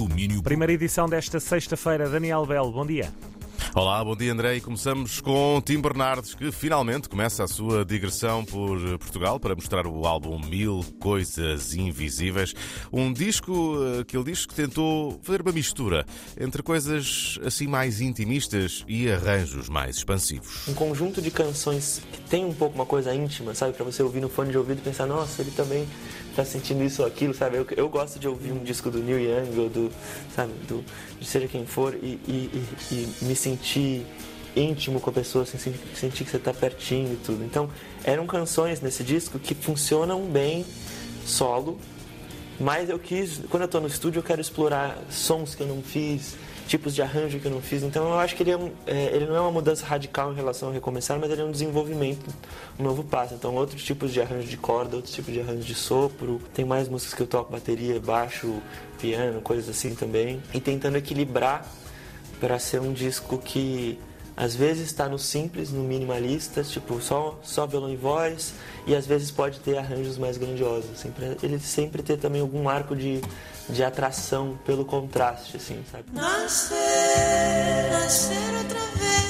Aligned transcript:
Domínio 0.00 0.42
Primeira 0.42 0.72
edição 0.72 1.06
desta 1.06 1.38
sexta-feira. 1.38 2.08
Daniel 2.08 2.46
Belo, 2.46 2.72
bom 2.72 2.86
dia. 2.86 3.12
Olá, 3.74 4.02
bom 4.02 4.16
dia 4.16 4.32
André 4.32 4.56
e 4.56 4.60
começamos 4.60 5.20
com 5.20 5.62
Tim 5.64 5.78
Bernardes 5.78 6.34
que 6.34 6.50
finalmente 6.50 7.08
começa 7.08 7.44
a 7.44 7.46
sua 7.46 7.84
digressão 7.84 8.42
por 8.44 8.80
Portugal 8.98 9.38
para 9.38 9.54
mostrar 9.54 9.86
o 9.86 10.06
álbum 10.06 10.40
Mil 10.40 10.82
Coisas 10.98 11.74
Invisíveis, 11.74 12.54
um 12.90 13.12
disco 13.12 13.76
eh, 14.00 14.04
que 14.04 14.16
ele 14.16 14.24
diz 14.24 14.46
que 14.46 14.54
tentou 14.54 15.20
fazer 15.22 15.42
uma 15.42 15.52
mistura 15.52 16.06
entre 16.40 16.62
coisas 16.62 17.38
assim 17.44 17.66
mais 17.66 18.00
intimistas 18.00 18.84
e 18.88 19.08
arranjos 19.08 19.68
mais 19.68 19.96
expansivos. 19.96 20.66
Um 20.66 20.74
conjunto 20.74 21.20
de 21.20 21.30
canções 21.30 22.00
que 22.10 22.20
tem 22.22 22.44
um 22.44 22.54
pouco 22.54 22.74
uma 22.74 22.86
coisa 22.86 23.14
íntima, 23.14 23.54
sabe, 23.54 23.74
para 23.74 23.84
você 23.84 24.02
ouvir 24.02 24.20
no 24.20 24.30
fone 24.30 24.50
de 24.50 24.58
ouvido 24.58 24.78
e 24.78 24.82
pensar, 24.82 25.06
nossa, 25.06 25.42
ele 25.42 25.50
também 25.52 25.86
tá 26.44 26.50
sentindo 26.50 26.82
isso 26.82 27.02
ou 27.02 27.08
aquilo, 27.08 27.34
sabe? 27.34 27.56
Eu, 27.56 27.66
eu 27.76 27.88
gosto 27.88 28.18
de 28.18 28.26
ouvir 28.26 28.52
um 28.52 28.62
disco 28.62 28.90
do 28.90 28.98
Neil 28.98 29.18
Young 29.18 29.58
ou 29.58 29.68
do, 29.68 29.92
sabe, 30.34 30.52
do, 30.66 30.84
de 31.18 31.26
seja 31.26 31.46
quem 31.46 31.66
for 31.66 31.94
e, 31.94 32.18
e, 32.26 32.66
e, 32.90 32.94
e 32.94 33.24
me 33.24 33.36
sentir 33.36 34.06
íntimo 34.56 35.00
com 35.00 35.10
a 35.10 35.12
pessoa, 35.12 35.44
assim, 35.44 35.74
sentir 35.94 36.24
que 36.24 36.30
você 36.30 36.36
está 36.36 36.52
pertinho 36.52 37.12
e 37.12 37.16
tudo. 37.16 37.44
Então, 37.44 37.70
eram 38.02 38.26
canções 38.26 38.80
nesse 38.80 39.04
disco 39.04 39.38
que 39.38 39.54
funcionam 39.54 40.22
bem 40.22 40.64
solo, 41.24 41.78
mas 42.60 42.90
eu 42.90 42.98
quis, 42.98 43.40
quando 43.48 43.62
eu 43.62 43.66
estou 43.66 43.80
no 43.80 43.86
estúdio, 43.86 44.18
eu 44.18 44.22
quero 44.22 44.40
explorar 44.40 44.98
sons 45.08 45.54
que 45.54 45.62
eu 45.62 45.66
não 45.66 45.82
fiz, 45.82 46.36
tipos 46.68 46.94
de 46.94 47.00
arranjo 47.00 47.40
que 47.40 47.46
eu 47.46 47.50
não 47.50 47.62
fiz. 47.62 47.82
Então 47.82 48.06
eu 48.08 48.18
acho 48.18 48.36
que 48.36 48.42
ele, 48.42 48.50
é 48.50 48.56
um, 48.56 48.70
é, 48.86 49.16
ele 49.16 49.26
não 49.26 49.34
é 49.34 49.40
uma 49.40 49.50
mudança 49.50 49.84
radical 49.84 50.30
em 50.30 50.36
relação 50.36 50.68
ao 50.68 50.74
recomeçar, 50.74 51.18
mas 51.18 51.30
ele 51.30 51.40
é 51.40 51.44
um 51.44 51.50
desenvolvimento, 51.50 52.32
um 52.78 52.84
novo 52.84 53.02
passo. 53.02 53.34
Então 53.34 53.54
outros 53.54 53.82
tipos 53.82 54.12
de 54.12 54.20
arranjo 54.20 54.46
de 54.46 54.56
corda, 54.56 54.94
outros 54.94 55.14
tipos 55.14 55.32
de 55.32 55.40
arranjo 55.40 55.62
de 55.62 55.74
sopro. 55.74 56.40
Tem 56.54 56.64
mais 56.64 56.88
músicas 56.88 57.14
que 57.14 57.22
eu 57.22 57.26
toco 57.26 57.50
bateria, 57.50 57.98
baixo, 57.98 58.62
piano, 59.00 59.40
coisas 59.40 59.68
assim 59.68 59.94
também. 59.94 60.42
E 60.52 60.60
tentando 60.60 60.96
equilibrar 60.96 61.66
para 62.38 62.58
ser 62.58 62.80
um 62.80 62.92
disco 62.92 63.38
que 63.38 63.98
às 64.36 64.54
vezes 64.54 64.86
está 64.86 65.08
no 65.08 65.18
simples, 65.18 65.70
no 65.70 65.82
minimalista, 65.82 66.62
tipo 66.62 67.00
só, 67.00 67.38
só 67.42 67.66
violão 67.66 67.90
e 67.90 67.96
voz, 67.96 68.54
e 68.86 68.94
às 68.94 69.06
vezes 69.06 69.30
pode 69.30 69.60
ter 69.60 69.78
arranjos 69.78 70.16
mais 70.18 70.36
grandiosos. 70.38 70.98
Sempre, 70.98 71.36
ele 71.42 71.58
sempre 71.58 72.02
ter 72.02 72.16
também 72.16 72.40
algum 72.40 72.68
arco 72.68 72.96
de, 72.96 73.20
de 73.68 73.84
atração 73.84 74.58
pelo 74.64 74.84
contraste, 74.84 75.56
assim, 75.56 75.82
sabe? 75.90 76.04
Nascer, 76.12 76.76
nascer 77.92 78.54
outra 78.56 78.80
vez, 78.96 79.29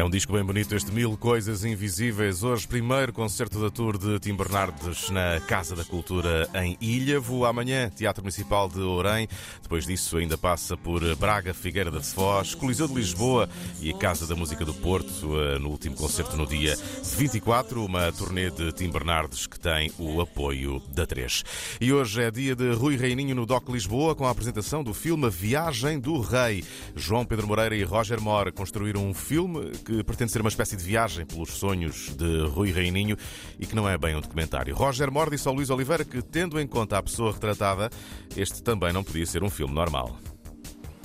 É 0.00 0.04
um 0.04 0.08
disco 0.08 0.32
bem 0.32 0.42
bonito, 0.42 0.74
este 0.74 0.90
Mil 0.90 1.14
Coisas 1.14 1.62
Invisíveis. 1.62 2.42
Hoje, 2.42 2.66
primeiro 2.66 3.12
concerto 3.12 3.60
da 3.60 3.68
tour 3.68 3.98
de 3.98 4.18
Tim 4.18 4.34
Bernardes 4.34 5.10
na 5.10 5.38
Casa 5.46 5.76
da 5.76 5.84
Cultura 5.84 6.48
em 6.54 6.74
Ilhavo. 6.80 7.44
Amanhã, 7.44 7.90
Teatro 7.90 8.22
Municipal 8.22 8.66
de 8.66 8.80
Orem. 8.80 9.28
Depois 9.62 9.84
disso, 9.84 10.16
ainda 10.16 10.38
passa 10.38 10.74
por 10.74 11.02
Braga, 11.16 11.52
Figueira 11.52 11.90
da 11.90 12.00
Foz, 12.00 12.54
Coliseu 12.54 12.88
de 12.88 12.94
Lisboa 12.94 13.46
e 13.78 13.90
a 13.90 13.94
Casa 13.98 14.26
da 14.26 14.34
Música 14.34 14.64
do 14.64 14.72
Porto. 14.72 15.38
eh, 15.38 15.58
No 15.58 15.68
último 15.68 15.94
concerto, 15.94 16.34
no 16.34 16.46
dia 16.46 16.74
24, 17.18 17.84
uma 17.84 18.10
turnê 18.10 18.48
de 18.48 18.72
Tim 18.72 18.88
Bernardes 18.88 19.46
que 19.46 19.60
tem 19.60 19.92
o 19.98 20.22
apoio 20.22 20.80
da 20.94 21.04
3. 21.04 21.44
E 21.78 21.92
hoje 21.92 22.22
é 22.22 22.30
dia 22.30 22.56
de 22.56 22.72
Rui 22.72 22.96
Reininho 22.96 23.34
no 23.34 23.44
DOC 23.44 23.70
Lisboa 23.70 24.14
com 24.14 24.24
a 24.24 24.30
apresentação 24.30 24.82
do 24.82 24.94
filme 24.94 25.28
Viagem 25.28 26.00
do 26.00 26.18
Rei. 26.22 26.64
João 26.96 27.26
Pedro 27.26 27.46
Moreira 27.46 27.76
e 27.76 27.82
Roger 27.82 28.18
Moore 28.18 28.50
construíram 28.50 29.06
um 29.06 29.12
filme 29.12 29.72
que 29.84 29.89
pretende 30.04 30.32
ser 30.32 30.40
uma 30.40 30.48
espécie 30.48 30.76
de 30.76 30.84
viagem 30.84 31.26
pelos 31.26 31.50
sonhos 31.50 32.14
de 32.16 32.46
Rui 32.46 32.70
Reininho 32.72 33.16
e 33.58 33.66
que 33.66 33.74
não 33.74 33.88
é 33.88 33.98
bem 33.98 34.16
um 34.16 34.20
documentário. 34.20 34.74
Roger 34.74 35.10
Moore 35.10 35.30
disse 35.30 35.48
ao 35.48 35.54
Luís 35.54 35.70
Oliveira 35.70 36.04
que, 36.04 36.22
tendo 36.22 36.60
em 36.60 36.66
conta 36.66 36.98
a 36.98 37.02
pessoa 37.02 37.32
retratada, 37.32 37.90
este 38.36 38.62
também 38.62 38.92
não 38.92 39.04
podia 39.04 39.26
ser 39.26 39.42
um 39.42 39.50
filme 39.50 39.74
normal. 39.74 40.18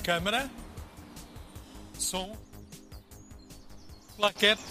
Câmara, 0.02 0.50
som, 1.98 2.36
plaquete, 4.16 4.62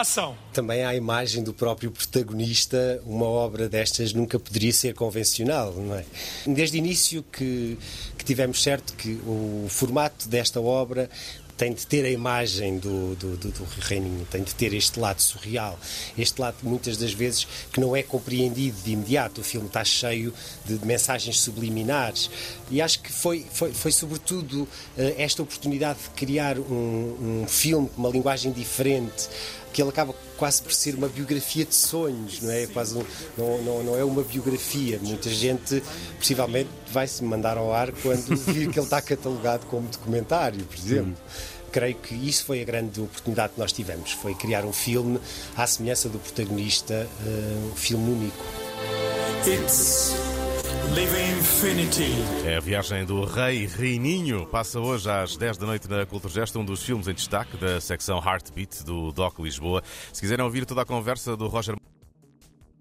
ação. 0.00 0.36
Também 0.52 0.84
à 0.84 0.94
imagem 0.94 1.42
do 1.42 1.54
próprio 1.54 1.90
protagonista, 1.90 3.00
uma 3.06 3.26
obra 3.26 3.68
destas 3.68 4.12
nunca 4.12 4.38
poderia 4.38 4.72
ser 4.72 4.94
convencional, 4.94 5.72
não 5.72 5.94
é? 5.94 6.04
Desde 6.46 6.76
o 6.76 6.78
início 6.78 7.22
que, 7.22 7.78
que 8.18 8.24
tivemos 8.24 8.62
certo 8.62 8.94
que 8.94 9.20
o 9.26 9.66
formato 9.68 10.28
desta 10.28 10.60
obra 10.60 11.08
tem 11.56 11.72
de 11.72 11.86
ter 11.86 12.04
a 12.04 12.10
imagem 12.10 12.78
do, 12.78 13.14
do, 13.16 13.36
do, 13.36 13.48
do 13.50 13.64
Reininho, 13.80 14.26
tem 14.30 14.42
de 14.42 14.54
ter 14.54 14.74
este 14.74 14.98
lado 14.98 15.20
surreal, 15.20 15.78
este 16.18 16.40
lado 16.40 16.56
muitas 16.62 16.96
das 16.96 17.12
vezes 17.12 17.46
que 17.72 17.80
não 17.80 17.94
é 17.94 18.02
compreendido 18.02 18.76
de 18.82 18.92
imediato. 18.92 19.40
O 19.40 19.44
filme 19.44 19.66
está 19.66 19.84
cheio 19.84 20.32
de 20.64 20.84
mensagens 20.84 21.40
subliminares 21.40 22.30
e 22.70 22.80
acho 22.80 23.00
que 23.00 23.12
foi, 23.12 23.46
foi, 23.52 23.72
foi 23.72 23.92
sobretudo 23.92 24.68
eh, 24.96 25.14
esta 25.18 25.42
oportunidade 25.42 25.98
de 26.00 26.10
criar 26.10 26.58
um, 26.58 27.42
um 27.42 27.46
filme 27.46 27.88
com 27.88 28.00
uma 28.00 28.10
linguagem 28.10 28.52
diferente 28.52 29.28
que 29.74 29.82
ele 29.82 29.90
acaba 29.90 30.12
quase 30.36 30.62
por 30.62 30.72
ser 30.72 30.94
uma 30.94 31.08
biografia 31.08 31.64
de 31.64 31.74
sonhos, 31.74 32.40
não 32.40 32.50
é? 32.50 32.66
Quase 32.66 32.96
um, 32.96 33.04
não, 33.36 33.62
não, 33.62 33.82
não 33.84 33.96
é 33.96 34.04
uma 34.04 34.22
biografia. 34.22 34.98
Muita 35.02 35.30
gente 35.30 35.82
possivelmente 36.18 36.70
vai 36.92 37.06
se 37.06 37.22
mandar 37.24 37.56
ao 37.56 37.72
ar 37.72 37.92
quando 38.02 38.36
vir 38.46 38.70
que 38.70 38.78
ele 38.78 38.86
está 38.86 39.00
catalogado 39.00 39.66
como 39.66 39.88
documentário, 39.88 40.64
por 40.64 40.76
exemplo. 40.76 41.16
Creio 41.70 41.96
que 41.96 42.14
isso 42.14 42.44
foi 42.44 42.62
a 42.62 42.64
grande 42.64 43.00
oportunidade 43.00 43.54
que 43.54 43.60
nós 43.60 43.72
tivemos, 43.72 44.12
foi 44.12 44.32
criar 44.34 44.64
um 44.64 44.72
filme 44.72 45.18
à 45.56 45.66
semelhança 45.66 46.08
do 46.08 46.20
protagonista, 46.20 46.94
eh, 46.94 47.70
um 47.72 47.74
filme 47.74 48.12
único. 48.12 48.44
It's. 49.44 50.33
É 52.46 52.56
a 52.56 52.60
viagem 52.60 53.04
do 53.04 53.24
Rei 53.24 53.66
Reininho. 53.66 54.46
Passa 54.46 54.80
hoje 54.80 55.10
às 55.10 55.36
10 55.36 55.56
da 55.56 55.66
noite 55.66 55.88
na 55.88 56.04
Culturgesta, 56.06 56.58
um 56.58 56.64
dos 56.64 56.82
filmes 56.82 57.08
em 57.08 57.14
destaque 57.14 57.56
da 57.56 57.80
secção 57.80 58.18
Heartbeat 58.18 58.84
do 58.84 59.12
DOC 59.12 59.40
Lisboa. 59.40 59.82
Se 60.12 60.20
quiserem 60.20 60.44
ouvir 60.44 60.64
toda 60.66 60.82
a 60.82 60.84
conversa 60.84 61.36
do 61.36 61.46
Roger 61.46 61.76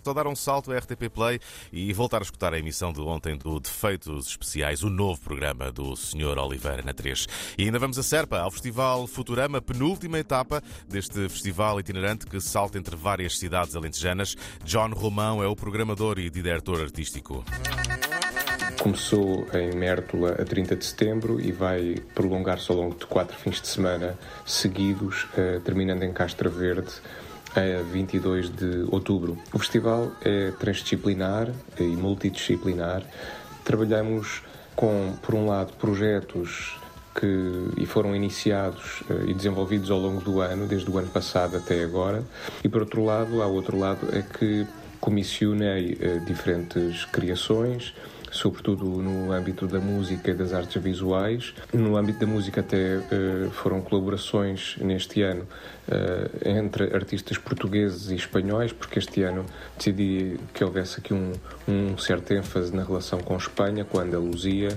só 0.03 0.13
dar 0.13 0.27
um 0.27 0.35
salto 0.35 0.71
à 0.71 0.77
RTP 0.77 1.09
Play 1.09 1.39
e 1.71 1.93
voltar 1.93 2.19
a 2.19 2.23
escutar 2.23 2.53
a 2.53 2.59
emissão 2.59 2.91
de 2.91 2.99
ontem 2.99 3.37
do 3.37 3.59
Defeitos 3.59 4.27
Especiais, 4.27 4.83
o 4.83 4.89
novo 4.89 5.21
programa 5.21 5.71
do 5.71 5.95
Sr. 5.95 6.37
Oliveira 6.37 6.83
na 6.83 6.93
3. 6.93 7.27
E 7.57 7.63
ainda 7.63 7.79
vamos 7.79 7.97
a 7.97 8.03
Serpa, 8.03 8.39
ao 8.39 8.51
Festival 8.51 9.07
Futurama, 9.07 9.61
penúltima 9.61 10.19
etapa 10.19 10.61
deste 10.89 11.29
festival 11.29 11.79
itinerante 11.79 12.25
que 12.25 12.41
salta 12.41 12.77
entre 12.77 12.95
várias 12.95 13.39
cidades 13.39 13.75
alentejanas. 13.75 14.35
John 14.65 14.89
Romão 14.89 15.41
é 15.41 15.47
o 15.47 15.55
programador 15.55 16.19
e 16.19 16.29
diretor 16.29 16.81
artístico. 16.81 17.45
Começou 18.81 19.47
em 19.53 19.73
Mértola 19.73 20.33
a 20.33 20.43
30 20.43 20.75
de 20.75 20.83
setembro 20.83 21.39
e 21.39 21.53
vai 21.53 21.95
prolongar-se 22.13 22.69
ao 22.69 22.77
longo 22.77 22.95
de 22.95 23.05
quatro 23.05 23.37
fins 23.37 23.61
de 23.61 23.67
semana 23.69 24.19
seguidos, 24.45 25.27
eh, 25.37 25.61
terminando 25.63 26.03
em 26.03 26.11
Castra 26.11 26.49
Verde 26.49 26.91
a 27.55 27.83
22 27.83 28.49
de 28.49 28.85
outubro. 28.89 29.37
O 29.53 29.59
festival 29.59 30.11
é 30.21 30.51
transdisciplinar 30.51 31.49
e 31.79 31.83
multidisciplinar. 31.83 33.03
Trabalhamos 33.63 34.41
com, 34.75 35.13
por 35.21 35.35
um 35.35 35.45
lado, 35.45 35.73
projetos 35.73 36.77
que 37.15 37.67
e 37.77 37.85
foram 37.85 38.15
iniciados 38.15 39.03
eh, 39.09 39.25
e 39.27 39.33
desenvolvidos 39.33 39.91
ao 39.91 39.99
longo 39.99 40.21
do 40.21 40.41
ano, 40.41 40.67
desde 40.67 40.89
o 40.89 40.97
ano 40.97 41.09
passado 41.09 41.57
até 41.57 41.83
agora, 41.83 42.23
e 42.63 42.69
por 42.69 42.81
outro 42.81 43.05
lado, 43.05 43.41
ao 43.41 43.53
outro 43.53 43.77
lado, 43.77 44.07
é 44.11 44.21
que 44.21 44.65
comissionei 44.99 45.97
eh, 46.01 46.19
diferentes 46.25 47.05
criações, 47.05 47.93
sobretudo 48.33 48.85
no 48.85 49.31
âmbito 49.31 49.67
da 49.67 49.79
música 49.79 50.31
e 50.31 50.33
das 50.33 50.53
artes 50.53 50.81
visuais. 50.81 51.53
No 51.71 51.95
âmbito 51.95 52.19
da 52.19 52.27
música 52.27 52.61
até 52.61 52.95
eh, 52.95 53.49
foram 53.51 53.79
colaborações 53.79 54.75
neste 54.79 55.21
ano 55.21 55.47
eh, 55.87 56.57
entre 56.59 56.95
artistas 56.95 57.37
portugueses 57.37 58.09
e 58.09 58.15
espanhóis, 58.15 58.73
porque 58.73 58.97
este 58.97 59.21
ano 59.21 59.45
decidi 59.77 60.39
que 60.53 60.63
houvesse 60.63 60.99
aqui 60.99 61.13
um, 61.13 61.31
um 61.67 61.97
certo 61.97 62.33
ênfase 62.33 62.75
na 62.75 62.83
relação 62.83 63.19
com 63.19 63.37
Espanha, 63.37 63.85
com 63.85 63.99
a 63.99 64.01
Andaluzia. 64.01 64.69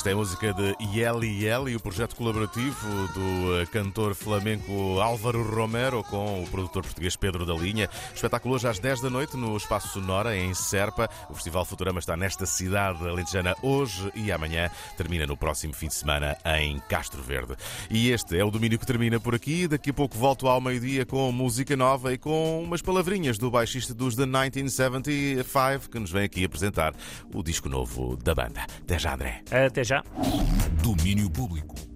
Esta 0.00 0.08
é 0.08 0.12
a 0.14 0.16
música 0.16 0.54
de 0.54 0.74
Yeli 0.96 1.44
Yeli, 1.44 1.76
o 1.76 1.80
projeto 1.80 2.16
colaborativo 2.16 3.08
do 3.08 3.60
eh, 3.60 3.66
cantor 3.66 4.14
flamenco 4.14 4.98
Álvaro 4.98 5.42
Romero 5.42 6.02
com 6.04 6.42
o 6.42 6.46
produtor 6.46 6.82
português 6.84 7.16
Pedro 7.16 7.44
da 7.44 7.52
Linha. 7.52 7.86
Espetáculo 8.14 8.54
hoje 8.54 8.66
às 8.66 8.78
10 8.78 9.02
da 9.02 9.10
noite 9.10 9.36
no 9.36 9.54
Espaço 9.54 9.88
Sonora, 9.88 10.34
em 10.34 10.54
Serpa. 10.54 11.06
O 11.28 11.34
Festival 11.34 11.66
Futurama 11.66 11.98
está 11.98 12.16
nesta 12.16 12.46
cidade 12.46 13.06
alentejana 13.06 13.54
hoje 13.62 14.10
e 14.14 14.32
amanhã. 14.32 14.70
Termina 14.96 15.26
no 15.26 15.36
próximo 15.36 15.74
fim 15.74 15.88
de 15.88 15.94
semana 15.94 16.34
em 16.46 16.78
Castro 16.88 17.22
Verde. 17.22 17.54
E 17.90 18.08
este 18.08 18.38
é 18.38 18.42
o 18.42 18.50
domínio 18.50 18.78
que 18.78 18.86
termina 18.86 19.20
por 19.20 19.34
aqui. 19.34 19.68
Daqui 19.68 19.90
a 19.90 19.92
pouco 19.92 20.16
volto 20.16 20.48
ao 20.48 20.62
meio-dia 20.62 21.04
com 21.04 21.30
música 21.30 21.76
nova 21.76 22.14
e 22.14 22.16
com 22.16 22.62
umas 22.62 22.80
palavrinhas 22.80 23.36
do 23.36 23.50
baixista 23.50 23.92
dos 23.92 24.16
The 24.16 24.24
1975 24.24 25.90
que 25.90 25.98
nos 25.98 26.10
vem 26.10 26.24
aqui 26.24 26.42
apresentar 26.42 26.94
o 27.34 27.42
disco 27.42 27.68
novo 27.68 28.16
da 28.16 28.34
banda. 28.34 28.64
Até 28.82 28.98
já, 28.98 29.12
André. 29.12 29.42
Até 29.50 29.89
já. 29.90 30.04
Domínio 30.84 31.28
Público. 31.28 31.89